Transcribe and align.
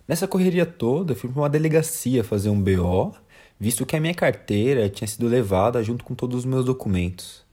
Nessa 0.07 0.27
correria 0.27 0.65
toda, 0.65 1.13
fui 1.13 1.29
para 1.29 1.41
uma 1.41 1.47
delegacia 1.47 2.23
fazer 2.23 2.49
um 2.49 2.59
BO 2.59 3.13
visto 3.59 3.85
que 3.85 3.95
a 3.95 3.99
minha 3.99 4.13
carteira 4.13 4.89
tinha 4.89 5.07
sido 5.07 5.27
levada 5.27 5.83
junto 5.83 6.05
com 6.05 6.15
todos 6.15 6.39
os 6.39 6.45
meus 6.45 6.63
documentos. 6.63 7.43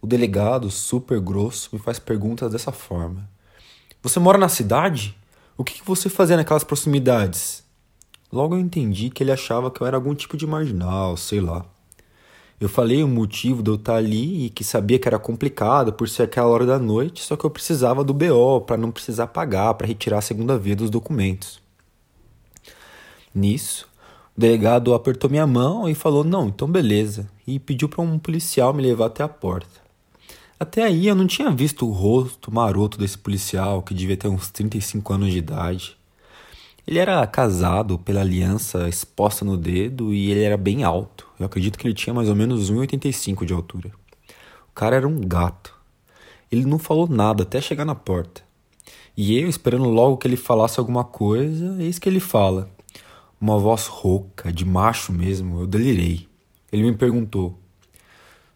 O 0.00 0.06
delegado, 0.06 0.70
super 0.70 1.20
grosso, 1.20 1.70
me 1.72 1.78
faz 1.78 1.98
perguntas 1.98 2.52
dessa 2.52 2.72
forma: 2.72 3.28
Você 4.02 4.20
mora 4.20 4.38
na 4.38 4.48
cidade? 4.48 5.16
O 5.58 5.64
que 5.64 5.82
você 5.84 6.08
fazia 6.08 6.36
naquelas 6.36 6.64
proximidades? 6.64 7.62
Logo 8.32 8.54
eu 8.54 8.60
entendi 8.60 9.10
que 9.10 9.22
ele 9.22 9.32
achava 9.32 9.70
que 9.70 9.82
eu 9.82 9.86
era 9.86 9.96
algum 9.96 10.14
tipo 10.14 10.36
de 10.36 10.46
marginal, 10.46 11.16
sei 11.16 11.40
lá. 11.40 11.66
Eu 12.60 12.68
falei 12.68 13.02
o 13.02 13.08
motivo 13.08 13.62
de 13.62 13.70
eu 13.70 13.74
estar 13.74 13.96
ali 13.96 14.46
e 14.46 14.50
que 14.50 14.62
sabia 14.62 14.98
que 14.98 15.08
era 15.08 15.18
complicado 15.18 15.92
por 15.92 16.08
ser 16.08 16.24
aquela 16.24 16.48
hora 16.48 16.64
da 16.64 16.78
noite, 16.78 17.22
só 17.22 17.34
que 17.34 17.44
eu 17.44 17.50
precisava 17.50 18.04
do 18.04 18.14
BO 18.14 18.60
para 18.60 18.76
não 18.76 18.90
precisar 18.90 19.28
pagar 19.28 19.74
para 19.74 19.86
retirar 19.86 20.18
a 20.18 20.22
segunda 20.22 20.56
via 20.58 20.76
dos 20.76 20.90
documentos. 20.90 21.60
Nisso, 23.34 23.88
o 24.40 24.48
delegado 24.48 24.94
apertou 24.94 25.28
minha 25.28 25.46
mão 25.46 25.86
e 25.86 25.94
falou: 25.94 26.24
Não, 26.24 26.48
então 26.48 26.66
beleza, 26.66 27.28
e 27.46 27.58
pediu 27.58 27.90
para 27.90 28.00
um 28.00 28.18
policial 28.18 28.72
me 28.72 28.82
levar 28.82 29.06
até 29.06 29.22
a 29.22 29.28
porta. 29.28 29.82
Até 30.58 30.82
aí 30.82 31.08
eu 31.08 31.14
não 31.14 31.26
tinha 31.26 31.50
visto 31.50 31.86
o 31.86 31.92
rosto 31.92 32.50
maroto 32.50 32.96
desse 32.96 33.18
policial, 33.18 33.82
que 33.82 33.92
devia 33.92 34.16
ter 34.16 34.28
uns 34.28 34.50
35 34.50 35.12
anos 35.12 35.30
de 35.30 35.36
idade. 35.36 35.94
Ele 36.86 36.98
era 36.98 37.26
casado 37.26 37.98
pela 37.98 38.22
aliança 38.22 38.88
exposta 38.88 39.44
no 39.44 39.58
dedo 39.58 40.14
e 40.14 40.30
ele 40.30 40.42
era 40.42 40.56
bem 40.56 40.84
alto. 40.84 41.28
Eu 41.38 41.44
acredito 41.44 41.78
que 41.78 41.86
ele 41.86 41.92
tinha 41.92 42.14
mais 42.14 42.30
ou 42.30 42.34
menos 42.34 42.72
1,85 42.72 43.44
de 43.44 43.52
altura. 43.52 43.90
O 44.70 44.74
cara 44.74 44.96
era 44.96 45.06
um 45.06 45.20
gato. 45.20 45.74
Ele 46.50 46.64
não 46.64 46.78
falou 46.78 47.06
nada 47.06 47.42
até 47.42 47.60
chegar 47.60 47.84
na 47.84 47.94
porta. 47.94 48.42
E 49.14 49.38
eu, 49.38 49.50
esperando 49.50 49.90
logo 49.90 50.16
que 50.16 50.26
ele 50.26 50.38
falasse 50.38 50.80
alguma 50.80 51.04
coisa, 51.04 51.76
eis 51.82 51.98
que 51.98 52.08
ele 52.08 52.20
fala: 52.20 52.70
uma 53.40 53.58
voz 53.58 53.86
rouca, 53.86 54.52
de 54.52 54.64
macho 54.64 55.12
mesmo, 55.12 55.60
eu 55.60 55.66
delirei. 55.66 56.28
Ele 56.70 56.82
me 56.82 56.94
perguntou: 56.94 57.58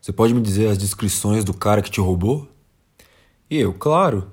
Você 0.01 0.13
pode 0.13 0.35
me 0.35 0.41
dizer 0.41 0.69
as 0.69 0.77
descrições 0.77 1.43
do 1.45 1.55
cara 1.55 1.81
que 1.81 1.91
te 1.91 2.01
roubou? 2.01 2.49
E 3.49 3.59
eu, 3.59 3.73
claro. 3.73 4.31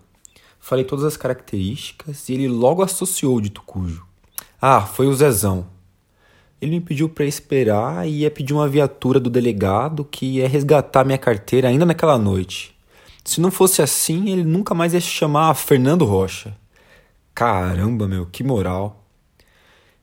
Falei 0.59 0.85
todas 0.85 1.05
as 1.05 1.17
características 1.17 2.29
e 2.29 2.33
ele 2.33 2.47
logo 2.47 2.83
associou 2.83 3.37
o 3.37 3.41
dito 3.41 3.63
cujo. 3.63 4.05
Ah, 4.61 4.81
foi 4.81 5.07
o 5.07 5.13
Zezão. 5.13 5.65
Ele 6.61 6.73
me 6.73 6.81
pediu 6.81 7.09
para 7.09 7.25
esperar 7.25 8.07
e 8.07 8.19
ia 8.19 8.29
pedir 8.29 8.53
uma 8.53 8.67
viatura 8.67 9.19
do 9.19 9.29
delegado 9.29 10.05
que 10.05 10.37
ia 10.37 10.47
resgatar 10.47 11.03
minha 11.03 11.17
carteira 11.17 11.67
ainda 11.67 11.83
naquela 11.83 12.19
noite. 12.19 12.77
Se 13.23 13.41
não 13.41 13.49
fosse 13.49 13.81
assim, 13.81 14.29
ele 14.29 14.43
nunca 14.43 14.75
mais 14.75 14.93
ia 14.93 15.01
se 15.01 15.07
chamar 15.07 15.55
Fernando 15.55 16.05
Rocha. 16.05 16.55
Caramba, 17.33 18.07
meu, 18.07 18.27
que 18.27 18.43
moral. 18.43 19.00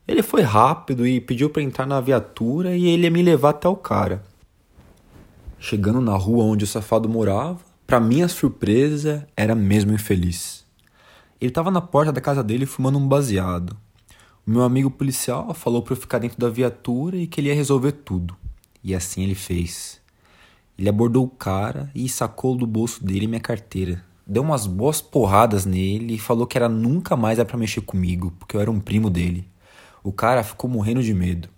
Ele 0.09 0.23
foi 0.23 0.41
rápido 0.41 1.05
e 1.05 1.21
pediu 1.21 1.51
para 1.51 1.61
entrar 1.61 1.85
na 1.85 2.01
viatura 2.01 2.75
e 2.75 2.87
ele 2.87 3.03
ia 3.03 3.11
me 3.11 3.21
levar 3.21 3.51
até 3.51 3.69
o 3.69 3.75
cara. 3.75 4.23
Chegando 5.59 6.01
na 6.01 6.15
rua 6.15 6.45
onde 6.45 6.63
o 6.63 6.67
safado 6.67 7.07
morava, 7.07 7.59
para 7.85 7.99
minha 7.99 8.27
surpresa, 8.27 9.27
era 9.37 9.53
mesmo 9.53 9.93
infeliz. 9.93 10.65
Ele 11.39 11.51
estava 11.51 11.69
na 11.69 11.79
porta 11.79 12.11
da 12.11 12.19
casa 12.19 12.43
dele 12.43 12.65
fumando 12.65 12.97
um 12.97 13.07
baseado. 13.07 13.77
O 14.47 14.49
meu 14.49 14.63
amigo 14.63 14.89
policial 14.89 15.53
falou 15.53 15.83
para 15.83 15.93
eu 15.93 15.97
ficar 15.97 16.17
dentro 16.17 16.39
da 16.39 16.49
viatura 16.49 17.15
e 17.15 17.27
que 17.27 17.39
ele 17.39 17.49
ia 17.49 17.53
resolver 17.53 17.91
tudo. 17.91 18.35
E 18.83 18.95
assim 18.95 19.21
ele 19.21 19.35
fez. 19.35 20.01
Ele 20.75 20.89
abordou 20.89 21.23
o 21.23 21.29
cara 21.29 21.91
e 21.93 22.09
sacou 22.09 22.55
do 22.55 22.65
bolso 22.65 23.05
dele 23.05 23.27
minha 23.27 23.39
carteira. 23.39 24.03
Deu 24.25 24.41
umas 24.41 24.65
boas 24.65 25.01
porradas 25.01 25.67
nele 25.67 26.15
e 26.15 26.19
falou 26.19 26.47
que 26.47 26.57
era 26.57 26.67
nunca 26.67 27.15
mais 27.15 27.37
era 27.37 27.47
para 27.47 27.59
mexer 27.59 27.81
comigo, 27.81 28.33
porque 28.39 28.57
eu 28.57 28.61
era 28.61 28.71
um 28.71 28.79
primo 28.79 29.07
dele. 29.11 29.47
O 30.03 30.11
cara 30.11 30.43
ficou 30.43 30.69
morrendo 30.69 31.03
de 31.03 31.13
medo. 31.13 31.49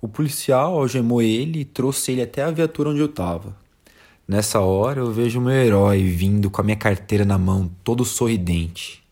O 0.00 0.08
policial 0.08 0.78
algemou 0.78 1.22
ele 1.22 1.60
e 1.60 1.64
trouxe 1.64 2.12
ele 2.12 2.22
até 2.22 2.42
a 2.42 2.50
viatura 2.50 2.90
onde 2.90 3.00
eu 3.00 3.06
estava. 3.06 3.56
Nessa 4.28 4.60
hora 4.60 5.00
eu 5.00 5.10
vejo 5.10 5.40
meu 5.40 5.52
herói 5.52 6.02
vindo 6.02 6.50
com 6.50 6.60
a 6.60 6.64
minha 6.64 6.76
carteira 6.76 7.24
na 7.24 7.38
mão, 7.38 7.70
todo 7.82 8.04
sorridente. 8.04 9.02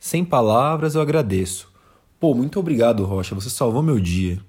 Sem 0.00 0.24
palavras 0.24 0.94
eu 0.94 1.00
agradeço. 1.00 1.72
Pô, 2.18 2.34
muito 2.34 2.58
obrigado, 2.58 3.04
Rocha, 3.04 3.34
você 3.34 3.48
salvou 3.48 3.82
meu 3.82 4.00
dia. 4.00 4.40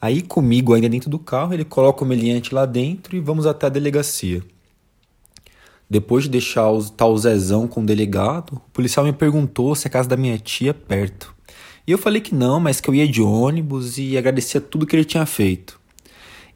Aí 0.00 0.22
comigo 0.22 0.72
ainda 0.72 0.88
dentro 0.88 1.10
do 1.10 1.18
carro, 1.18 1.52
ele 1.52 1.64
coloca 1.64 2.02
o 2.02 2.06
meliante 2.06 2.54
lá 2.54 2.64
dentro 2.64 3.16
e 3.16 3.20
vamos 3.20 3.46
até 3.46 3.66
a 3.66 3.70
delegacia. 3.70 4.42
Depois 5.88 6.24
de 6.24 6.30
deixar 6.30 6.70
o 6.70 6.82
tal 6.90 7.16
Zezão 7.18 7.68
com 7.68 7.82
o 7.82 7.86
delegado, 7.86 8.54
o 8.54 8.70
policial 8.72 9.04
me 9.04 9.12
perguntou 9.12 9.74
se 9.74 9.86
a 9.86 9.90
casa 9.90 10.08
da 10.08 10.16
minha 10.16 10.38
tia 10.38 10.70
é 10.70 10.72
perto. 10.72 11.35
E 11.86 11.92
eu 11.92 11.98
falei 11.98 12.20
que 12.20 12.34
não, 12.34 12.58
mas 12.58 12.80
que 12.80 12.90
eu 12.90 12.94
ia 12.94 13.06
de 13.06 13.22
ônibus 13.22 13.96
e 13.96 14.18
agradecia 14.18 14.60
tudo 14.60 14.86
que 14.86 14.96
ele 14.96 15.04
tinha 15.04 15.24
feito. 15.24 15.78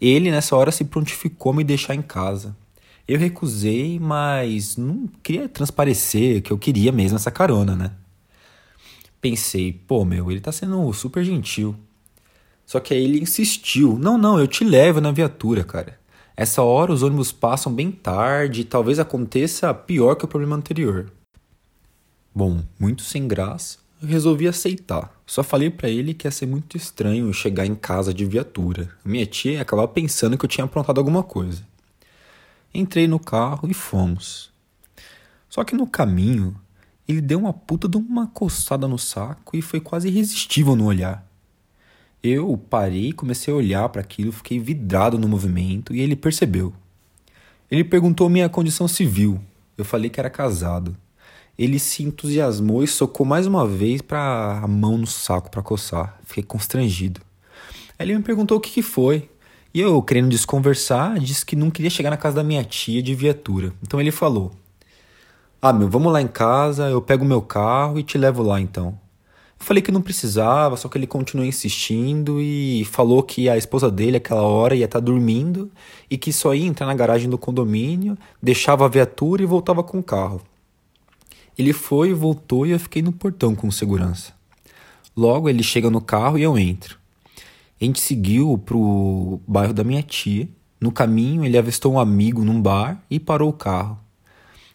Ele, 0.00 0.30
nessa 0.30 0.56
hora, 0.56 0.72
se 0.72 0.84
prontificou 0.84 1.52
a 1.52 1.56
me 1.56 1.62
deixar 1.62 1.94
em 1.94 2.02
casa. 2.02 2.56
Eu 3.06 3.18
recusei, 3.18 3.98
mas 3.98 4.76
não 4.76 5.08
queria 5.22 5.48
transparecer 5.48 6.42
que 6.42 6.50
eu 6.50 6.58
queria 6.58 6.90
mesmo 6.90 7.16
essa 7.16 7.30
carona, 7.30 7.76
né? 7.76 7.92
Pensei, 9.20 9.72
pô, 9.72 10.04
meu, 10.04 10.30
ele 10.30 10.40
tá 10.40 10.50
sendo 10.50 10.92
super 10.92 11.22
gentil. 11.22 11.76
Só 12.64 12.80
que 12.80 12.94
aí 12.94 13.04
ele 13.04 13.20
insistiu: 13.20 13.98
não, 13.98 14.16
não, 14.16 14.38
eu 14.38 14.46
te 14.46 14.64
levo 14.64 15.00
na 15.00 15.10
viatura, 15.10 15.64
cara. 15.64 15.98
Essa 16.36 16.62
hora 16.62 16.92
os 16.92 17.02
ônibus 17.02 17.32
passam 17.32 17.74
bem 17.74 17.90
tarde 17.90 18.62
e 18.62 18.64
talvez 18.64 18.98
aconteça 18.98 19.74
pior 19.74 20.14
que 20.14 20.24
o 20.24 20.28
problema 20.28 20.56
anterior. 20.56 21.12
Bom, 22.34 22.62
muito 22.78 23.02
sem 23.02 23.26
graça, 23.26 23.79
resolvi 24.02 24.48
aceitar. 24.48 25.12
Só 25.26 25.42
falei 25.42 25.70
para 25.70 25.88
ele 25.88 26.14
que 26.14 26.26
ia 26.26 26.30
ser 26.30 26.46
muito 26.46 26.76
estranho 26.76 27.32
chegar 27.32 27.66
em 27.66 27.74
casa 27.74 28.12
de 28.12 28.24
viatura. 28.24 28.90
Minha 29.04 29.26
tia 29.26 29.52
ia 29.52 29.62
acabar 29.62 29.88
pensando 29.88 30.36
que 30.38 30.44
eu 30.44 30.48
tinha 30.48 30.64
aprontado 30.64 30.98
alguma 30.98 31.22
coisa. 31.22 31.62
Entrei 32.72 33.06
no 33.06 33.18
carro 33.18 33.68
e 33.68 33.74
fomos. 33.74 34.50
Só 35.48 35.64
que 35.64 35.74
no 35.74 35.86
caminho, 35.86 36.56
ele 37.06 37.20
deu 37.20 37.38
uma 37.38 37.52
puta 37.52 37.88
de 37.88 37.96
uma 37.96 38.28
coçada 38.28 38.86
no 38.86 38.98
saco 38.98 39.56
e 39.56 39.62
foi 39.62 39.80
quase 39.80 40.08
irresistível 40.08 40.76
no 40.76 40.86
olhar. 40.86 41.26
Eu 42.22 42.56
parei 42.56 43.08
e 43.08 43.12
comecei 43.12 43.52
a 43.52 43.56
olhar 43.56 43.88
para 43.88 44.00
aquilo, 44.00 44.30
fiquei 44.30 44.58
vidrado 44.58 45.18
no 45.18 45.26
movimento 45.26 45.94
e 45.94 46.00
ele 46.00 46.14
percebeu. 46.14 46.72
Ele 47.70 47.82
perguntou 47.82 48.28
minha 48.28 48.48
condição 48.48 48.86
civil. 48.86 49.40
Eu 49.76 49.84
falei 49.84 50.10
que 50.10 50.20
era 50.20 50.28
casado 50.28 50.96
ele 51.62 51.78
se 51.78 52.02
entusiasmou 52.02 52.82
e 52.82 52.86
socou 52.86 53.26
mais 53.26 53.46
uma 53.46 53.66
vez 53.66 54.00
para 54.00 54.62
a 54.62 54.66
mão 54.66 54.96
no 54.96 55.06
saco 55.06 55.50
para 55.50 55.60
coçar. 55.60 56.18
Fiquei 56.24 56.42
constrangido. 56.42 57.20
Aí 57.98 58.06
ele 58.06 58.16
me 58.16 58.22
perguntou 58.22 58.56
o 58.56 58.60
que, 58.60 58.70
que 58.70 58.80
foi. 58.80 59.28
E 59.74 59.78
eu, 59.78 60.00
querendo 60.00 60.30
desconversar, 60.30 61.18
disse 61.18 61.44
que 61.44 61.54
não 61.54 61.70
queria 61.70 61.90
chegar 61.90 62.08
na 62.08 62.16
casa 62.16 62.36
da 62.36 62.42
minha 62.42 62.64
tia 62.64 63.02
de 63.02 63.14
viatura. 63.14 63.74
Então 63.82 64.00
ele 64.00 64.10
falou: 64.10 64.52
Ah, 65.60 65.70
meu, 65.70 65.86
vamos 65.86 66.10
lá 66.10 66.22
em 66.22 66.26
casa, 66.26 66.88
eu 66.88 67.02
pego 67.02 67.26
meu 67.26 67.42
carro 67.42 67.98
e 67.98 68.02
te 68.02 68.16
levo 68.16 68.42
lá 68.42 68.58
então. 68.58 68.98
Eu 69.58 69.66
falei 69.66 69.82
que 69.82 69.92
não 69.92 70.00
precisava, 70.00 70.78
só 70.78 70.88
que 70.88 70.96
ele 70.96 71.06
continuou 71.06 71.46
insistindo 71.46 72.40
e 72.40 72.86
falou 72.86 73.22
que 73.22 73.50
a 73.50 73.58
esposa 73.58 73.90
dele, 73.90 74.16
aquela 74.16 74.44
hora, 74.44 74.74
ia 74.74 74.86
estar 74.86 74.98
tá 74.98 75.04
dormindo 75.04 75.70
e 76.10 76.16
que 76.16 76.32
só 76.32 76.54
ia 76.54 76.64
entrar 76.64 76.86
na 76.86 76.94
garagem 76.94 77.28
do 77.28 77.36
condomínio, 77.36 78.16
deixava 78.42 78.86
a 78.86 78.88
viatura 78.88 79.42
e 79.42 79.46
voltava 79.46 79.82
com 79.82 79.98
o 79.98 80.02
carro. 80.02 80.40
Ele 81.60 81.74
foi 81.74 82.14
voltou 82.14 82.66
e 82.66 82.70
eu 82.70 82.80
fiquei 82.80 83.02
no 83.02 83.12
portão 83.12 83.54
com 83.54 83.70
segurança. 83.70 84.32
Logo 85.14 85.46
ele 85.46 85.62
chega 85.62 85.90
no 85.90 86.00
carro 86.00 86.38
e 86.38 86.42
eu 86.42 86.58
entro. 86.58 86.96
A 87.78 87.84
gente 87.84 88.00
seguiu 88.00 88.56
pro 88.56 89.38
bairro 89.46 89.74
da 89.74 89.84
minha 89.84 90.02
tia. 90.02 90.48
No 90.80 90.90
caminho 90.90 91.44
ele 91.44 91.58
avistou 91.58 91.92
um 91.92 92.00
amigo 92.00 92.42
num 92.46 92.62
bar 92.62 93.04
e 93.10 93.20
parou 93.20 93.50
o 93.50 93.52
carro. 93.52 93.98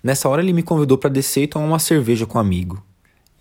Nessa 0.04 0.30
hora 0.30 0.44
ele 0.44 0.54
me 0.54 0.62
convidou 0.62 0.96
para 0.96 1.10
descer 1.10 1.46
e 1.46 1.48
tomar 1.48 1.66
uma 1.66 1.80
cerveja 1.80 2.28
com 2.28 2.38
um 2.38 2.42
amigo. 2.42 2.84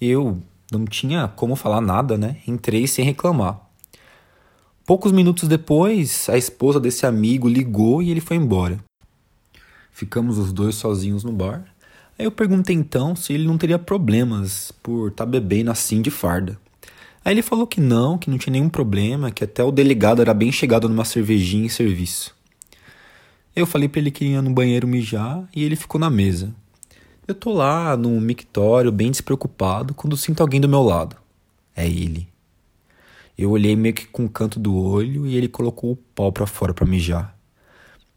Eu 0.00 0.41
não 0.73 0.87
tinha 0.87 1.29
como 1.29 1.55
falar 1.55 1.82
nada, 1.82 2.17
né? 2.17 2.38
Entrei 2.49 2.87
sem 2.87 3.05
reclamar. 3.05 3.61
Poucos 4.87 5.12
minutos 5.12 5.46
depois, 5.46 6.31
a 6.31 6.38
esposa 6.38 6.81
desse 6.81 7.05
amigo 7.05 7.46
ligou 7.46 8.02
e 8.02 8.11
ele 8.11 8.23
foi 8.23 8.38
embora. 8.38 8.82
Ficamos 9.93 10.38
os 10.38 10.50
dois 10.50 10.76
sozinhos 10.76 11.23
no 11.23 11.31
bar. 11.31 11.73
Aí 12.19 12.25
eu 12.25 12.31
perguntei 12.31 12.76
então 12.76 13.16
se 13.16 13.32
ele 13.32 13.46
não 13.46 13.58
teria 13.58 13.78
problemas 13.78 14.72
por 14.82 15.08
estar 15.08 15.25
tá 15.25 15.31
bebendo 15.31 15.70
assim 15.70 16.00
de 16.00 16.11
farda. 16.11 16.58
Aí 17.25 17.32
ele 17.32 17.43
falou 17.43 17.66
que 17.66 17.81
não, 17.81 18.19
que 18.19 18.28
não 18.28 18.38
tinha 18.38 18.52
nenhum 18.52 18.69
problema, 18.69 19.31
que 19.31 19.43
até 19.43 19.64
o 19.64 19.72
delegado 19.72 20.20
era 20.20 20.34
bem 20.34 20.52
chegado 20.52 20.88
numa 20.88 21.05
cervejinha 21.05 21.66
em 21.66 21.70
serviço. 21.70 22.34
Eu 23.56 23.66
falei 23.66 23.88
para 23.88 24.00
ele 24.00 24.11
que 24.11 24.26
ia 24.26 24.43
no 24.43 24.50
banheiro 24.50 24.87
mijar 24.87 25.49
e 25.55 25.64
ele 25.64 25.76
ficou 25.76 26.00
na 26.00 26.11
mesa. 26.11 26.55
Eu 27.26 27.34
tô 27.34 27.52
lá 27.52 27.96
no 27.96 28.20
mictório, 28.20 28.93
bem 28.93 29.10
despreocupado, 29.10 29.94
quando 29.94 30.17
sinto 30.17 30.43
alguém 30.43 30.60
do 30.60 30.69
meu 30.69 30.82
lado. 30.82 31.17
É 31.75 31.87
ele. 31.87 32.28
Eu 33.37 33.50
olhei 33.50 33.75
meio 33.75 33.94
que 33.94 34.06
com 34.06 34.26
o 34.26 34.28
canto 34.28 34.60
do 34.60 34.76
olho 34.76 35.26
e 35.26 35.34
ele 35.34 35.49
colocou 35.49 35.93
o 35.93 35.96
pau 35.96 36.31
pra 36.31 36.46
fora 36.46 36.75
para 36.75 36.87
mijar. 36.87 37.33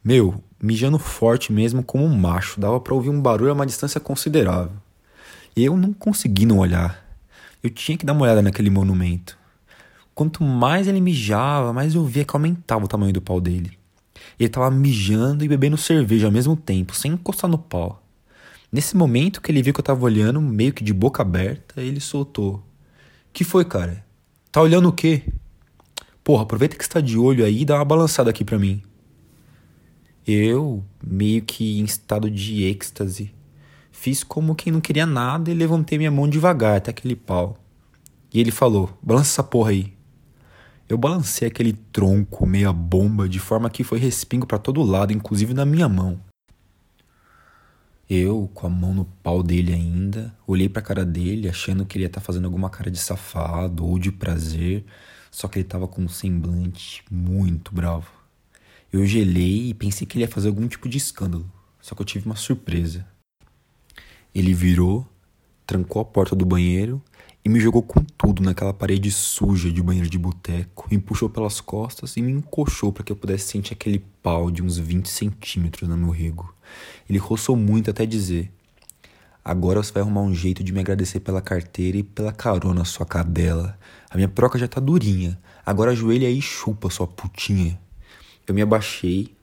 Meu, 0.07 0.41
mijando 0.63 0.97
forte 0.97 1.51
mesmo 1.51 1.83
como 1.83 2.05
um 2.05 2.17
macho, 2.17 2.61
dava 2.61 2.79
para 2.79 2.93
ouvir 2.93 3.09
um 3.09 3.21
barulho 3.21 3.51
a 3.51 3.53
uma 3.53 3.65
distância 3.65 3.99
considerável. 3.99 4.71
Eu 5.53 5.75
não 5.75 5.91
consegui 5.91 6.45
não 6.45 6.59
olhar. 6.59 7.05
Eu 7.61 7.69
tinha 7.69 7.97
que 7.97 8.05
dar 8.05 8.13
uma 8.13 8.21
olhada 8.21 8.41
naquele 8.41 8.69
monumento. 8.69 9.37
Quanto 10.15 10.45
mais 10.45 10.87
ele 10.87 11.01
mijava, 11.01 11.73
mais 11.73 11.93
eu 11.93 12.05
via 12.05 12.23
que 12.23 12.33
aumentava 12.33 12.85
o 12.85 12.87
tamanho 12.87 13.11
do 13.11 13.21
pau 13.21 13.41
dele. 13.41 13.77
Ele 14.39 14.47
estava 14.47 14.71
mijando 14.71 15.43
e 15.43 15.47
bebendo 15.49 15.75
cerveja 15.75 16.27
ao 16.27 16.31
mesmo 16.31 16.55
tempo, 16.55 16.95
sem 16.95 17.11
encostar 17.11 17.51
no 17.51 17.57
pau. 17.57 18.01
Nesse 18.71 18.95
momento 18.95 19.41
que 19.41 19.51
ele 19.51 19.61
viu 19.61 19.73
que 19.73 19.81
eu 19.81 19.83
estava 19.83 20.05
olhando, 20.05 20.39
meio 20.39 20.71
que 20.71 20.85
de 20.85 20.93
boca 20.93 21.21
aberta, 21.21 21.81
ele 21.81 21.99
soltou: 21.99 22.63
Que 23.33 23.43
foi, 23.43 23.65
cara? 23.65 24.05
Tá 24.53 24.61
olhando 24.61 24.87
o 24.87 24.93
quê? 24.93 25.23
Porra, 26.23 26.43
aproveita 26.43 26.77
que 26.77 26.83
está 26.83 27.01
de 27.01 27.17
olho 27.17 27.43
aí 27.43 27.63
e 27.63 27.65
dá 27.65 27.75
uma 27.75 27.83
balançada 27.83 28.29
aqui 28.29 28.45
pra 28.45 28.57
mim. 28.57 28.81
Eu, 30.27 30.83
meio 31.01 31.41
que 31.41 31.79
em 31.79 31.85
estado 31.85 32.29
de 32.29 32.63
êxtase, 32.65 33.33
Fiz 33.99 34.23
como 34.23 34.53
quem 34.53 34.71
não 34.71 34.79
queria 34.79 35.07
nada 35.07 35.49
e 35.49 35.55
levantei 35.55 35.97
minha 35.97 36.11
mão 36.11 36.29
devagar 36.29 36.77
até 36.77 36.91
aquele 36.91 37.15
pau. 37.15 37.57
E 38.31 38.39
ele 38.39 38.51
falou: 38.51 38.95
balança 39.01 39.31
essa 39.31 39.43
porra 39.43 39.71
aí. 39.71 39.91
Eu 40.87 40.99
balancei 40.99 41.47
aquele 41.47 41.73
tronco 41.73 42.45
meia 42.45 42.71
bomba 42.71 43.27
de 43.27 43.39
forma 43.39 43.71
que 43.71 43.83
foi 43.83 43.97
respingo 43.97 44.45
para 44.45 44.59
todo 44.59 44.83
lado, 44.83 45.11
inclusive 45.11 45.51
na 45.51 45.65
minha 45.65 45.89
mão. 45.89 46.21
Eu, 48.07 48.49
com 48.53 48.67
a 48.67 48.69
mão 48.69 48.93
no 48.93 49.03
pau 49.03 49.41
dele 49.41 49.73
ainda, 49.73 50.33
olhei 50.45 50.69
para 50.69 50.81
a 50.81 50.85
cara 50.85 51.03
dele, 51.03 51.49
achando 51.49 51.83
que 51.83 51.97
ele 51.97 52.03
ia 52.03 52.07
estar 52.07 52.21
tá 52.21 52.25
fazendo 52.25 52.45
alguma 52.45 52.69
cara 52.69 52.91
de 52.91 52.99
safado 52.99 53.83
ou 53.83 53.97
de 53.97 54.11
prazer, 54.11 54.85
só 55.31 55.47
que 55.47 55.57
ele 55.57 55.65
estava 55.65 55.87
com 55.87 56.03
um 56.03 56.07
semblante 56.07 57.03
muito 57.11 57.73
bravo. 57.73 58.16
Eu 58.91 59.05
gelei 59.05 59.69
e 59.69 59.73
pensei 59.73 60.07
que 60.07 60.17
ele 60.17 60.23
ia 60.23 60.29
fazer 60.29 60.47
algum 60.47 60.67
tipo 60.67 60.87
de 60.87 60.97
escândalo, 60.97 61.51
só 61.81 61.93
que 61.93 62.01
eu 62.01 62.05
tive 62.05 62.25
uma 62.25 62.35
surpresa. 62.35 63.05
Ele 64.33 64.53
virou, 64.53 65.05
trancou 65.65 66.01
a 66.01 66.05
porta 66.05 66.35
do 66.35 66.45
banheiro 66.45 67.01
e 67.43 67.49
me 67.49 67.59
jogou 67.59 67.83
com 67.83 68.01
tudo 68.01 68.41
naquela 68.41 68.73
parede 68.73 69.11
suja 69.11 69.71
de 69.71 69.81
banheiro 69.83 70.09
de 70.09 70.17
boteco, 70.17 70.87
me 70.89 70.97
puxou 70.97 71.29
pelas 71.29 71.59
costas 71.59 72.15
e 72.15 72.21
me 72.21 72.31
encoxou 72.31 72.93
para 72.93 73.03
que 73.03 73.11
eu 73.11 73.15
pudesse 73.15 73.47
sentir 73.47 73.73
aquele 73.73 73.99
pau 74.23 74.49
de 74.49 74.63
uns 74.63 74.77
20 74.77 75.09
centímetros 75.09 75.89
no 75.89 75.97
meu 75.97 76.09
rego. 76.09 76.53
Ele 77.09 77.17
roçou 77.17 77.55
muito 77.55 77.89
até 77.89 78.05
dizer: 78.05 78.51
Agora 79.43 79.81
você 79.81 79.93
vai 79.93 80.03
arrumar 80.03 80.21
um 80.21 80.33
jeito 80.33 80.63
de 80.63 80.73
me 80.73 80.79
agradecer 80.79 81.21
pela 81.21 81.41
carteira 81.41 81.97
e 81.97 82.03
pela 82.03 82.33
carona, 82.33 82.83
sua 82.83 83.05
cadela. 83.05 83.77
A 84.09 84.15
minha 84.15 84.27
proca 84.27 84.59
já 84.59 84.67
tá 84.67 84.79
durinha. 84.81 85.39
Agora 85.65 85.91
ajoelha 85.91 86.27
aí 86.27 86.39
e 86.39 86.41
chupa, 86.41 86.89
sua 86.89 87.07
putinha. 87.07 87.79
Eu 88.47 88.55
me 88.55 88.61
abaixei, 88.61 89.37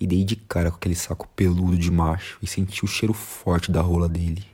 e 0.00 0.06
dei 0.06 0.24
de 0.24 0.36
cara 0.36 0.70
com 0.70 0.76
aquele 0.76 0.94
saco 0.94 1.28
peludo 1.34 1.76
de 1.76 1.90
macho 1.90 2.38
e 2.42 2.46
senti 2.46 2.84
o 2.84 2.88
cheiro 2.88 3.12
forte 3.12 3.70
da 3.70 3.80
rola 3.80 4.08
dele. 4.08 4.44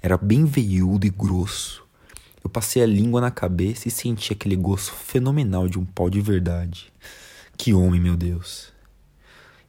Era 0.00 0.16
bem 0.16 0.44
veiudo 0.44 1.06
e 1.06 1.10
grosso. 1.10 1.84
Eu 2.42 2.50
passei 2.50 2.82
a 2.82 2.86
língua 2.86 3.20
na 3.20 3.30
cabeça 3.30 3.88
e 3.88 3.90
senti 3.90 4.32
aquele 4.32 4.56
gosto 4.56 4.92
fenomenal 4.92 5.68
de 5.68 5.78
um 5.78 5.84
pau 5.84 6.08
de 6.08 6.20
verdade. 6.20 6.92
Que 7.56 7.72
homem, 7.72 8.00
meu 8.00 8.16
Deus. 8.16 8.72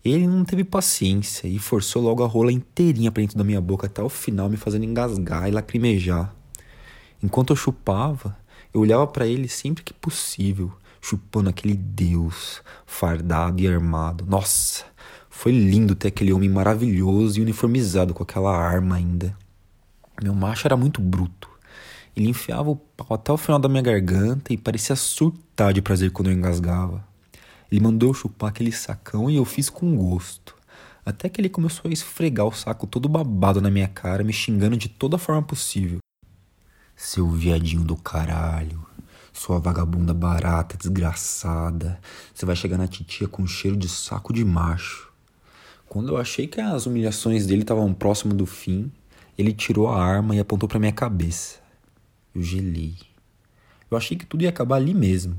Ele 0.03 0.27
não 0.27 0.45
teve 0.45 0.63
paciência 0.63 1.48
e 1.48 1.57
forçou 1.57 2.01
logo 2.01 2.24
a 2.24 2.27
rola 2.27 2.51
inteirinha 2.51 3.12
para 3.12 3.21
dentro 3.21 3.38
da 3.38 3.44
minha 3.44 3.62
boca 3.62 3.88
até 3.88 4.03
o 4.03 4.09
final, 4.09 4.50
me 4.50 4.57
fazendo 4.57 4.86
engasgar 4.86 5.48
e 5.48 5.51
lacrimejar. 5.51 6.33
Enquanto 7.24 7.51
eu 7.51 7.56
chupava, 7.56 8.38
eu 8.74 8.81
olhava 8.81 9.07
para 9.07 9.25
ele 9.25 9.48
sempre 9.48 9.83
que 9.83 9.94
possível, 9.94 10.71
chupando 11.07 11.51
aquele 11.51 11.75
Deus 11.75 12.63
fardado 12.83 13.61
e 13.61 13.67
armado. 13.67 14.25
Nossa, 14.25 14.85
foi 15.29 15.51
lindo 15.51 15.93
ter 15.93 16.07
aquele 16.07 16.33
homem 16.33 16.49
maravilhoso 16.49 17.37
e 17.37 17.43
uniformizado 17.43 18.11
com 18.11 18.23
aquela 18.23 18.57
arma 18.57 18.95
ainda. 18.95 19.37
Meu 20.19 20.33
macho 20.33 20.67
era 20.67 20.75
muito 20.75 20.99
bruto. 20.99 21.47
Ele 22.15 22.29
enfiava 22.29 22.71
o 22.71 22.75
pau 22.75 23.07
até 23.11 23.31
o 23.31 23.37
final 23.37 23.59
da 23.59 23.69
minha 23.69 23.83
garganta 23.83 24.51
e 24.51 24.57
parecia 24.57 24.95
surtar 24.95 25.73
de 25.73 25.81
prazer 25.81 26.09
quando 26.09 26.31
eu 26.31 26.33
engasgava. 26.33 27.05
Ele 27.71 27.81
mandou 27.81 28.09
eu 28.09 28.13
chupar 28.15 28.49
aquele 28.49 28.71
sacão 28.71 29.29
e 29.29 29.35
eu 29.35 29.45
fiz 29.45 29.69
com 29.69 29.95
gosto. 29.95 30.55
Até 31.05 31.29
que 31.29 31.39
ele 31.39 31.49
começou 31.49 31.87
a 31.87 31.93
esfregar 31.93 32.47
o 32.47 32.51
saco 32.51 32.87
todo 32.87 33.07
babado 33.07 33.61
na 33.61 33.69
minha 33.69 33.87
cara, 33.87 34.23
me 34.23 34.33
xingando 34.33 34.75
de 34.75 34.89
toda 34.89 35.19
forma 35.19 35.43
possível. 35.43 35.99
Seu 36.95 37.29
viadinho 37.29 37.83
do 37.83 37.95
caralho, 37.95 38.83
sua 39.35 39.59
vagabunda 39.59 40.13
barata, 40.13 40.77
desgraçada, 40.77 41.99
você 42.33 42.45
vai 42.45 42.55
chegar 42.55 42.77
na 42.77 42.87
titia 42.87 43.27
com 43.27 43.45
cheiro 43.45 43.75
de 43.75 43.89
saco 43.89 44.33
de 44.33 44.45
macho. 44.45 45.11
Quando 45.87 46.09
eu 46.09 46.17
achei 46.17 46.47
que 46.47 46.61
as 46.61 46.85
humilhações 46.85 47.45
dele 47.45 47.61
estavam 47.61 47.93
próximo 47.93 48.33
do 48.33 48.45
fim, 48.45 48.91
ele 49.37 49.53
tirou 49.53 49.89
a 49.89 50.01
arma 50.01 50.35
e 50.35 50.39
apontou 50.39 50.69
para 50.69 50.79
minha 50.79 50.93
cabeça. 50.93 51.59
Eu 52.33 52.41
gelei. 52.41 52.95
Eu 53.91 53.97
achei 53.97 54.17
que 54.17 54.25
tudo 54.25 54.43
ia 54.43 54.49
acabar 54.49 54.77
ali 54.77 54.93
mesmo. 54.93 55.35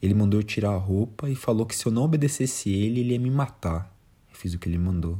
Ele 0.00 0.14
mandou 0.14 0.38
eu 0.38 0.44
tirar 0.44 0.70
a 0.70 0.78
roupa 0.78 1.28
e 1.28 1.34
falou 1.34 1.66
que 1.66 1.74
se 1.74 1.84
eu 1.84 1.92
não 1.92 2.04
obedecesse 2.04 2.70
ele, 2.70 3.00
ele 3.00 3.12
ia 3.12 3.18
me 3.18 3.30
matar. 3.30 3.92
Eu 4.30 4.36
fiz 4.36 4.54
o 4.54 4.58
que 4.58 4.68
ele 4.68 4.78
mandou. 4.78 5.18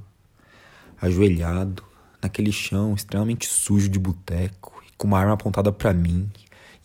Ajoelhado, 1.00 1.82
naquele 2.22 2.52
chão 2.52 2.94
extremamente 2.94 3.48
sujo 3.48 3.88
de 3.88 3.98
boteco, 3.98 4.80
e 4.86 4.92
com 4.96 5.08
uma 5.08 5.18
arma 5.18 5.34
apontada 5.34 5.72
para 5.72 5.92
mim, 5.92 6.30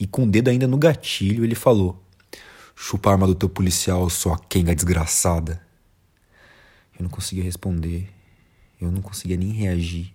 e 0.02 0.08
com 0.08 0.24
o 0.24 0.28
dedo 0.28 0.50
ainda 0.50 0.68
no 0.68 0.80
gatilho, 0.80 1.46
ele 1.46 1.54
falou: 1.54 2.04
Chupa 2.76 3.12
a 3.12 3.14
arma 3.14 3.28
do 3.28 3.36
teu 3.36 3.48
policial, 3.48 4.10
sua 4.10 4.36
quenga 4.50 4.74
desgraçada. 4.74 5.62
Eu 6.98 7.04
não 7.04 7.10
conseguia 7.10 7.44
responder. 7.44 8.10
Eu 8.82 8.92
não 8.92 9.00
conseguia 9.00 9.38
nem 9.38 9.52
reagir. 9.52 10.12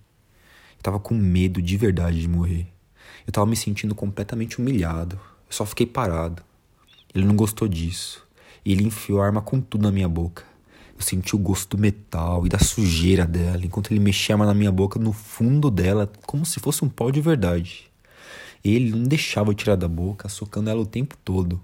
Eu 0.76 0.82
tava 0.82 0.98
com 0.98 1.14
medo 1.14 1.62
de 1.62 1.76
verdade 1.76 2.20
de 2.20 2.26
morrer. 2.26 2.66
Eu 3.24 3.32
tava 3.32 3.46
me 3.46 3.54
sentindo 3.54 3.94
completamente 3.94 4.58
humilhado. 4.58 5.14
Eu 5.48 5.52
só 5.52 5.64
fiquei 5.64 5.86
parado. 5.86 6.42
Ele 7.14 7.24
não 7.24 7.36
gostou 7.36 7.68
disso. 7.68 8.26
E 8.64 8.72
ele 8.72 8.82
enfiou 8.82 9.22
a 9.22 9.26
arma 9.26 9.40
com 9.40 9.60
tudo 9.60 9.82
na 9.82 9.92
minha 9.92 10.08
boca. 10.08 10.42
Eu 10.98 11.02
senti 11.02 11.36
o 11.36 11.38
gosto 11.38 11.76
do 11.76 11.80
metal 11.80 12.44
e 12.44 12.48
da 12.48 12.58
sujeira 12.58 13.24
dela, 13.24 13.64
enquanto 13.64 13.92
ele 13.92 14.00
mexia 14.00 14.34
a 14.34 14.36
arma 14.36 14.46
na 14.46 14.54
minha 14.54 14.72
boca, 14.72 14.98
no 14.98 15.12
fundo 15.12 15.70
dela, 15.70 16.10
como 16.26 16.44
se 16.44 16.58
fosse 16.58 16.84
um 16.84 16.88
pau 16.88 17.12
de 17.12 17.20
verdade. 17.20 17.88
Ele 18.64 18.90
não 18.90 19.04
deixava 19.04 19.50
eu 19.50 19.54
tirar 19.54 19.76
da 19.76 19.88
boca, 19.88 20.28
socando 20.28 20.70
ela 20.70 20.80
o 20.80 20.86
tempo 20.86 21.16
todo. 21.24 21.60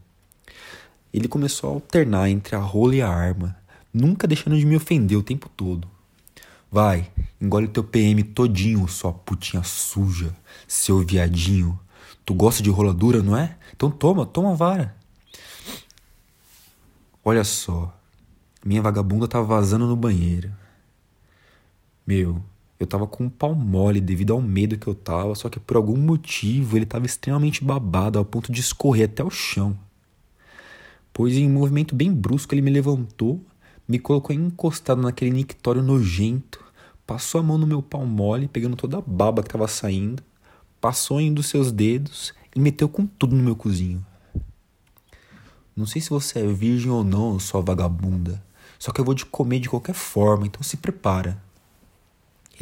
Ele 1.12 1.28
começou 1.28 1.70
a 1.70 1.74
alternar 1.74 2.30
entre 2.30 2.56
a 2.56 2.60
rola 2.60 2.96
e 2.96 3.02
a 3.02 3.08
arma 3.08 3.56
nunca 3.92 4.26
deixando 4.26 4.56
de 4.56 4.64
me 4.64 4.76
ofender 4.76 5.18
o 5.18 5.22
tempo 5.22 5.48
todo. 5.48 5.88
Vai, 6.70 7.10
engole 7.40 7.68
teu 7.68 7.84
PM 7.84 8.22
todinho, 8.22 8.88
sua 8.88 9.12
putinha 9.12 9.62
suja, 9.62 10.34
seu 10.66 11.04
viadinho. 11.04 11.78
Tu 12.24 12.32
gosta 12.32 12.62
de 12.62 12.70
roladura, 12.70 13.22
não 13.22 13.36
é? 13.36 13.56
Então 13.74 13.90
toma, 13.90 14.24
toma 14.24 14.54
vara. 14.54 14.96
Olha 17.22 17.44
só, 17.44 17.94
minha 18.64 18.80
vagabunda 18.80 19.28
tava 19.28 19.44
vazando 19.44 19.86
no 19.86 19.96
banheiro. 19.96 20.50
Meu, 22.06 22.42
eu 22.82 22.86
tava 22.86 23.06
com 23.06 23.24
um 23.24 23.30
pau 23.30 23.54
mole 23.54 24.00
devido 24.00 24.32
ao 24.32 24.40
medo 24.40 24.78
que 24.78 24.86
eu 24.86 24.94
tava, 24.94 25.34
só 25.34 25.48
que 25.48 25.60
por 25.60 25.76
algum 25.76 25.96
motivo 25.96 26.76
ele 26.76 26.86
tava 26.86 27.06
extremamente 27.06 27.64
babado 27.64 28.18
ao 28.18 28.24
ponto 28.24 28.50
de 28.52 28.60
escorrer 28.60 29.06
até 29.06 29.22
o 29.22 29.30
chão. 29.30 29.76
Pois 31.12 31.36
em 31.36 31.46
um 31.46 31.52
movimento 31.52 31.94
bem 31.94 32.12
brusco 32.12 32.54
ele 32.54 32.62
me 32.62 32.70
levantou 32.70 33.40
me 33.86 33.98
colocou 33.98 34.34
encostado 34.34 35.02
naquele 35.02 35.30
nictório 35.30 35.82
nojento, 35.82 36.64
passou 37.06 37.40
a 37.40 37.44
mão 37.44 37.58
no 37.58 37.66
meu 37.66 37.82
pau 37.82 38.06
mole, 38.06 38.48
pegando 38.48 38.76
toda 38.76 38.98
a 38.98 39.02
baba 39.02 39.42
que 39.42 39.48
estava 39.48 39.68
saindo, 39.68 40.22
passou 40.80 41.20
em 41.20 41.30
um 41.30 41.34
dos 41.34 41.46
seus 41.46 41.70
dedos 41.70 42.32
e 42.54 42.60
meteu 42.60 42.88
com 42.88 43.06
tudo 43.06 43.36
no 43.36 43.42
meu 43.42 43.56
cozinho. 43.56 44.04
Não 45.76 45.86
sei 45.86 46.00
se 46.00 46.10
você 46.10 46.40
é 46.40 46.46
virgem 46.46 46.90
ou 46.90 47.02
não, 47.02 47.38
sua 47.38 47.60
vagabunda, 47.60 48.42
só 48.78 48.92
que 48.92 49.00
eu 49.00 49.04
vou 49.04 49.14
te 49.14 49.26
comer 49.26 49.58
de 49.58 49.68
qualquer 49.68 49.94
forma, 49.94 50.46
então 50.46 50.62
se 50.62 50.76
prepara. 50.76 51.42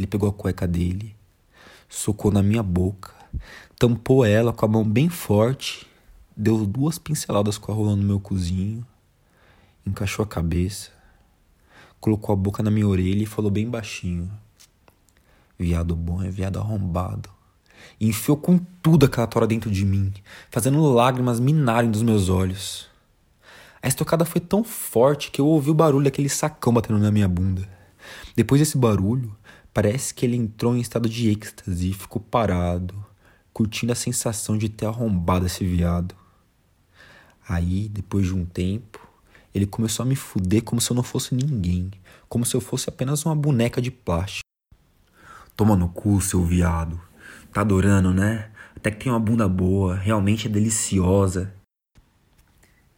Ele 0.00 0.07
pegou 0.07 0.30
a 0.30 0.33
cueca 0.33 0.66
dele, 0.66 1.14
socou 1.87 2.33
na 2.33 2.42
minha 2.42 2.62
boca, 2.62 3.12
tampou 3.78 4.25
ela 4.25 4.50
com 4.50 4.64
a 4.64 4.69
mão 4.69 4.83
bem 4.83 5.11
forte, 5.11 5.87
deu 6.35 6.64
duas 6.64 6.99
pinceladas 6.99 7.59
com 7.59 7.71
a 7.71 7.75
rola 7.75 7.95
no 7.95 8.02
meu 8.02 8.19
cozinho, 8.19 8.83
encaixou 9.85 10.23
a 10.23 10.26
cabeça, 10.26 10.88
colocou 12.00 12.33
a 12.33 12.37
boca 12.37 12.62
na 12.62 12.71
minha 12.71 12.88
orelha 12.88 13.25
e 13.25 13.26
falou 13.26 13.50
bem 13.50 13.69
baixinho: 13.69 14.33
Viado 15.59 15.95
bom 15.95 16.23
é 16.23 16.30
viado 16.30 16.59
arrombado. 16.59 17.28
e 18.00 18.09
enfiou 18.09 18.38
com 18.38 18.59
tudo 18.80 19.04
aquela 19.04 19.26
tora 19.26 19.47
dentro 19.47 19.71
de 19.71 19.85
mim, 19.85 20.14
fazendo 20.50 20.83
lágrimas 20.95 21.38
minarem 21.38 21.90
dos 21.90 22.00
meus 22.00 22.30
olhos. 22.30 22.88
A 23.83 23.88
estocada 23.88 24.25
foi 24.25 24.40
tão 24.40 24.64
forte 24.64 25.30
que 25.30 25.42
eu 25.42 25.47
ouvi 25.47 25.71
o 25.71 25.75
barulho 25.75 26.04
daquele 26.04 26.30
sacão 26.30 26.73
batendo 26.73 26.99
na 26.99 27.11
minha 27.11 27.28
bunda. 27.28 27.69
Depois 28.35 28.61
desse 28.61 28.78
barulho, 28.78 29.37
parece 29.73 30.12
que 30.12 30.27
ele 30.27 30.37
entrou 30.37 30.77
em 30.77 30.81
estado 30.81 31.09
de 31.09 31.31
êxtase 31.31 31.91
e 31.91 31.95
ficou 31.95 32.21
parado, 32.21 32.95
curtindo 33.53 33.93
a 33.93 33.97
sensação 33.97 34.57
de 34.57 34.69
ter 34.69 34.87
arrombado 34.87 35.47
esse 35.47 35.65
viado. 35.65 36.15
Aí, 37.49 37.89
depois 37.89 38.27
de 38.27 38.35
um 38.35 38.45
tempo, 38.45 39.07
ele 39.55 39.67
começou 39.67 40.05
a 40.05 40.07
me 40.07 40.15
fuder 40.15 40.62
como 40.62 40.81
se 40.81 40.91
eu 40.91 40.95
não 40.95 41.03
fosse 41.03 41.35
ninguém, 41.35 41.91
como 42.29 42.47
se 42.47 42.55
eu 42.55 42.61
fosse 42.61 42.89
apenas 42.89 43.25
uma 43.25 43.35
boneca 43.35 43.83
de 43.83 43.91
plástico. 43.91 44.45
Toma 45.57 45.77
no 45.77 45.89
cu, 45.89 46.21
seu 46.21 46.45
viado. 46.45 47.00
Tá 47.53 47.62
adorando, 47.62 48.15
né? 48.15 48.50
Até 48.77 48.91
que 48.91 49.05
tem 49.05 49.12
uma 49.12 49.19
bunda 49.19 49.49
boa, 49.49 49.97
realmente 49.97 50.47
é 50.47 50.50
deliciosa. 50.50 51.53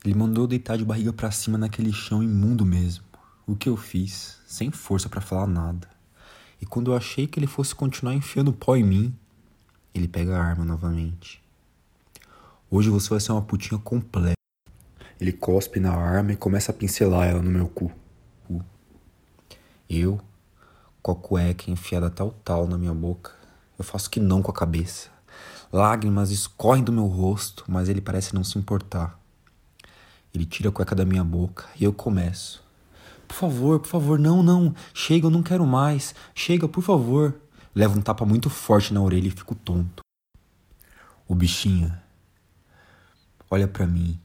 Ele 0.05 0.15
mandou 0.15 0.47
deitar 0.47 0.77
de 0.77 0.85
barriga 0.85 1.13
para 1.13 1.31
cima 1.31 1.57
naquele 1.57 1.93
chão 1.93 2.23
imundo 2.23 2.67
mesmo. 2.67 3.05
O 3.47 3.57
que 3.57 3.69
eu 3.69 3.77
fiz, 3.77 4.39
sem 4.47 4.71
força 4.71 5.09
para 5.09 5.21
falar 5.21 5.47
nada. 5.47 5.89
E 6.63 6.65
quando 6.65 6.93
eu 6.93 6.97
achei 6.97 7.27
que 7.27 7.41
ele 7.41 7.49
fosse 7.49 7.75
continuar 7.75 8.15
enfiando 8.15 8.53
pó 8.53 8.77
em 8.77 8.85
mim, 8.85 9.13
ele 9.93 10.07
pega 10.07 10.37
a 10.37 10.41
arma 10.41 10.65
novamente. 10.65 11.43
Hoje 12.71 12.89
você 12.89 13.11
vai 13.11 13.19
ser 13.19 13.33
uma 13.33 13.43
putinha 13.43 13.81
completa. 13.81 14.39
Ele 15.21 15.33
cospe 15.33 15.81
na 15.81 15.93
arma 15.93 16.33
e 16.33 16.37
começa 16.37 16.71
a 16.71 16.75
pincelar 16.75 17.29
ela 17.29 17.43
no 17.43 17.51
meu 17.51 17.67
cu. 17.69 17.91
Eu, 19.91 20.21
com 21.03 21.11
a 21.11 21.17
cueca 21.17 21.69
enfiada 21.69 22.09
tal 22.09 22.31
tal 22.45 22.69
na 22.69 22.79
minha 22.79 22.95
boca, 22.95 23.33
eu 23.77 23.85
faço 23.85 24.09
que 24.09 24.21
não 24.21 24.41
com 24.41 24.53
a 24.53 24.55
cabeça. 24.55 25.11
Lágrimas 25.73 26.31
escorrem 26.31 26.85
do 26.85 26.93
meu 26.93 27.07
rosto, 27.07 27.65
mas 27.67 27.89
ele 27.89 28.01
parece 28.01 28.37
não 28.37 28.45
se 28.45 28.57
importar. 28.57 29.19
Ele 30.33 30.47
tira 30.47 30.69
a 30.69 30.73
cueca 30.73 30.95
da 30.95 31.05
minha 31.05 31.25
boca 31.25 31.67
e 31.79 31.83
eu 31.83 31.93
começo. 31.93 32.62
Por 33.33 33.39
favor, 33.49 33.81
por 33.81 33.89
favor, 33.89 34.19
não, 34.19 34.43
não. 34.43 34.75
Chega, 34.93 35.27
eu 35.27 35.31
não 35.31 35.43
quero 35.43 35.67
mais. 35.67 36.15
Chega, 36.35 36.69
por 36.69 36.83
favor. 36.83 37.41
Levo 37.75 37.99
um 37.99 38.03
tapa 38.03 38.27
muito 38.27 38.51
forte 38.51 38.93
na 38.93 39.01
orelha 39.01 39.29
e 39.29 39.31
fico 39.31 39.55
tonto. 39.55 40.03
O 41.27 41.35
bichinho 41.35 41.91
olha 43.51 43.67
para 43.67 43.87
mim, 43.87 44.21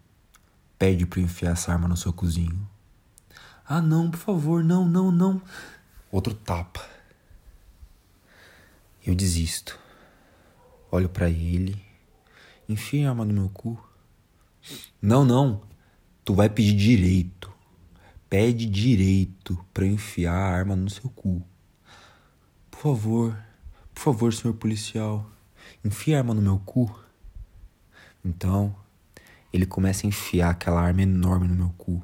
pede 0.78 1.06
para 1.06 1.22
enfiar 1.22 1.52
essa 1.52 1.72
arma 1.72 1.88
no 1.88 1.96
seu 1.96 2.12
cozinho. 2.12 2.70
Ah, 3.66 3.82
não, 3.82 4.12
por 4.12 4.20
favor, 4.20 4.62
não, 4.62 4.86
não, 4.86 5.10
não. 5.10 5.42
Outro 6.12 6.34
tapa. 6.34 6.86
Eu 9.06 9.16
desisto. 9.16 9.80
Olho 10.92 11.08
para 11.08 11.30
ele, 11.30 11.82
enfia 12.68 13.08
a 13.08 13.12
arma 13.12 13.24
no 13.24 13.34
meu 13.34 13.50
cu. 13.50 13.82
Não, 15.02 15.24
não. 15.24 15.62
Tu 16.26 16.36
vai 16.36 16.50
pedir 16.50 16.76
direito. 16.76 17.57
Pede 18.30 18.66
direito 18.66 19.58
para 19.74 19.86
enfiar 19.86 20.34
a 20.34 20.58
arma 20.58 20.76
no 20.76 20.90
seu 20.90 21.10
cu. 21.10 21.42
Por 22.70 22.80
favor, 22.82 23.38
por 23.96 24.02
favor, 24.02 24.34
senhor 24.34 24.54
policial, 24.54 25.26
enfia 25.84 26.18
a 26.18 26.20
arma 26.20 26.34
no 26.34 26.42
meu 26.42 26.60
cu. 26.60 26.94
Então, 28.26 28.76
ele 29.54 29.66
começa 29.66 30.06
a 30.06 30.10
enfiar 30.10 30.50
aquela 30.50 30.82
arma 30.82 31.04
enorme 31.04 31.48
no 31.48 31.56
meu 31.56 31.74
cu. 31.78 32.04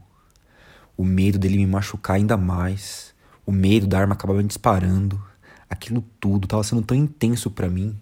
O 0.95 1.03
medo 1.03 1.37
dele 1.37 1.57
me 1.57 1.67
machucar 1.67 2.15
ainda 2.15 2.37
mais, 2.37 3.13
o 3.45 3.51
medo 3.51 3.85
da 3.85 3.99
arma 3.99 4.13
acabar 4.13 4.35
me 4.35 4.43
disparando, 4.43 5.21
aquilo 5.69 6.01
tudo 6.21 6.45
estava 6.45 6.63
sendo 6.63 6.83
tão 6.83 6.95
intenso 6.95 7.51
para 7.51 7.67
mim 7.67 7.99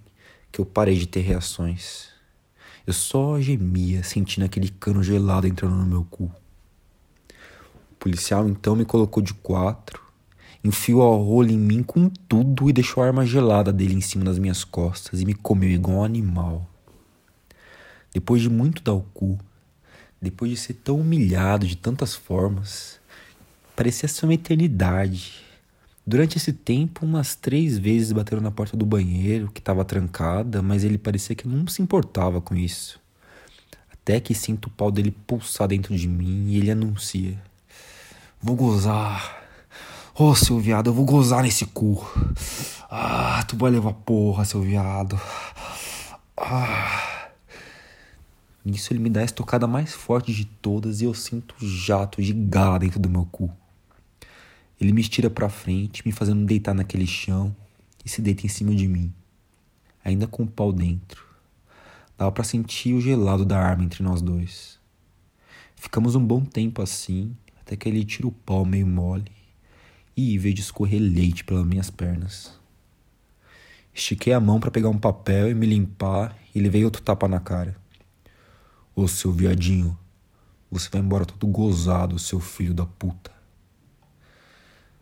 que 0.51 0.61
eu 0.61 0.65
parei 0.65 0.95
de 0.95 1.07
ter 1.07 1.21
reações. 1.21 2.09
Eu 2.85 2.93
só 2.93 3.41
gemia, 3.41 4.03
sentindo 4.03 4.45
aquele 4.45 4.69
cano 4.69 5.01
gelado 5.01 5.47
entrando 5.47 5.75
no 5.75 5.87
meu 5.87 6.03
cu. 6.03 6.31
Policial 8.01 8.49
então 8.49 8.75
me 8.75 8.83
colocou 8.83 9.21
de 9.21 9.31
quatro, 9.31 10.01
enfiou 10.63 11.03
a 11.03 11.15
rola 11.15 11.51
em 11.51 11.57
mim 11.57 11.83
com 11.83 12.09
tudo 12.09 12.67
e 12.67 12.73
deixou 12.73 13.03
a 13.03 13.05
arma 13.05 13.23
gelada 13.23 13.71
dele 13.71 13.93
em 13.93 14.01
cima 14.01 14.25
das 14.25 14.39
minhas 14.39 14.63
costas 14.63 15.21
e 15.21 15.25
me 15.25 15.35
comeu 15.35 15.69
igual 15.69 15.99
um 15.99 16.03
animal. 16.03 16.67
Depois 18.11 18.41
de 18.41 18.49
muito 18.49 18.81
dar 18.81 18.93
o 18.93 19.03
cu, 19.13 19.37
depois 20.19 20.49
de 20.49 20.57
ser 20.57 20.73
tão 20.73 20.99
humilhado 20.99 21.67
de 21.67 21.77
tantas 21.77 22.15
formas, 22.15 22.99
parecia 23.75 24.09
ser 24.09 24.25
uma 24.25 24.33
eternidade. 24.33 25.45
Durante 26.03 26.37
esse 26.37 26.51
tempo, 26.51 27.05
umas 27.05 27.35
três 27.35 27.77
vezes 27.77 28.11
bateram 28.13 28.41
na 28.41 28.49
porta 28.49 28.75
do 28.75 28.83
banheiro, 28.83 29.51
que 29.51 29.59
estava 29.59 29.85
trancada, 29.85 30.63
mas 30.63 30.83
ele 30.83 30.97
parecia 30.97 31.35
que 31.35 31.47
não 31.47 31.67
se 31.67 31.83
importava 31.83 32.41
com 32.41 32.55
isso. 32.55 32.99
Até 33.93 34.19
que 34.19 34.33
sinto 34.33 34.65
o 34.65 34.71
pau 34.71 34.89
dele 34.89 35.11
pulsar 35.11 35.67
dentro 35.67 35.95
de 35.95 36.07
mim 36.07 36.47
e 36.47 36.57
ele 36.57 36.71
anuncia: 36.71 37.50
Vou 38.43 38.55
gozar. 38.55 39.39
Ô, 40.15 40.29
oh, 40.29 40.35
seu 40.35 40.59
viado, 40.59 40.89
eu 40.89 40.93
vou 40.93 41.05
gozar 41.05 41.43
nesse 41.43 41.63
cu. 41.65 42.03
Ah, 42.89 43.43
tu 43.47 43.55
vai 43.55 43.69
levar 43.69 43.93
porra, 43.93 44.43
seu 44.43 44.61
viado. 44.61 45.19
Ah. 46.35 47.29
Nisso 48.65 48.91
ele 48.91 48.99
me 48.99 49.11
dá 49.11 49.21
a 49.21 49.25
estocada 49.25 49.67
mais 49.67 49.93
forte 49.93 50.33
de 50.33 50.45
todas 50.45 51.01
e 51.01 51.05
eu 51.05 51.13
sinto 51.13 51.53
jato 51.59 52.19
de 52.19 52.33
gala 52.33 52.79
dentro 52.79 52.99
do 52.99 53.09
meu 53.09 53.27
cu. 53.31 53.51
Ele 54.79 54.91
me 54.91 55.01
estira 55.01 55.29
para 55.29 55.47
frente, 55.47 56.01
me 56.03 56.11
fazendo 56.11 56.43
deitar 56.43 56.73
naquele 56.73 57.05
chão 57.05 57.55
e 58.03 58.09
se 58.09 58.23
deita 58.23 58.47
em 58.47 58.49
cima 58.49 58.73
de 58.73 58.87
mim, 58.87 59.13
ainda 60.03 60.25
com 60.25 60.43
o 60.43 60.47
pau 60.47 60.73
dentro. 60.73 61.23
Dava 62.17 62.31
para 62.31 62.43
sentir 62.43 62.95
o 62.95 63.01
gelado 63.01 63.45
da 63.45 63.59
arma 63.59 63.83
entre 63.83 64.03
nós 64.03 64.19
dois. 64.19 64.79
Ficamos 65.75 66.15
um 66.15 66.25
bom 66.25 66.43
tempo 66.43 66.81
assim, 66.81 67.35
até 67.71 67.77
que 67.77 67.87
ele 67.87 68.03
tira 68.03 68.27
o 68.27 68.31
pau 68.33 68.65
meio 68.65 68.85
mole 68.85 69.31
e 70.15 70.37
veio 70.37 70.55
escorrer 70.55 71.01
leite 71.01 71.45
pelas 71.45 71.65
minhas 71.65 71.89
pernas. 71.89 72.59
Estiquei 73.93 74.33
a 74.33 74.41
mão 74.41 74.59
para 74.59 74.69
pegar 74.69 74.89
um 74.89 74.97
papel 74.97 75.49
e 75.49 75.55
me 75.55 75.65
limpar 75.65 76.37
e 76.53 76.59
levei 76.59 76.83
outro 76.83 77.01
tapa 77.01 77.29
na 77.29 77.39
cara. 77.39 77.77
Ô 78.93 79.07
seu 79.07 79.31
viadinho, 79.31 79.97
você 80.69 80.89
vai 80.89 80.99
embora 80.99 81.25
todo 81.25 81.47
gozado, 81.47 82.19
seu 82.19 82.41
filho 82.41 82.73
da 82.73 82.85
puta. 82.85 83.31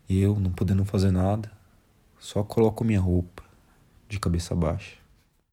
Eu, 0.08 0.38
não 0.38 0.52
podendo 0.52 0.84
fazer 0.84 1.10
nada, 1.10 1.50
só 2.20 2.44
coloco 2.44 2.84
minha 2.84 3.00
roupa 3.00 3.42
de 4.08 4.20
cabeça 4.20 4.54
baixa. 4.54 4.99